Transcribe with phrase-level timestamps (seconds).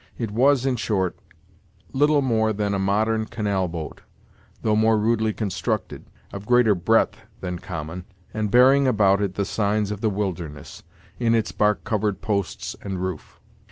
[0.17, 1.15] It was, in short,
[1.93, 4.01] little more than a modern canal boat,
[4.63, 9.91] though more rudely constructed, of greater breadth than common, and bearing about it the signs
[9.91, 10.81] of the wilderness,
[11.19, 13.39] in its bark covered posts and roof.